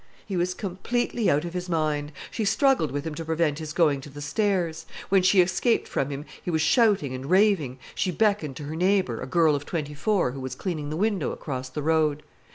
[0.25, 2.11] He was completely out of his mind.
[2.31, 4.87] She struggled with him to prevent his going to the stairs.
[5.09, 9.21] When she escaped from him, he was shouting and raving, she beckoned to her neighbour,
[9.21, 12.23] a girl of twenty four, who was cleaning the window across the road.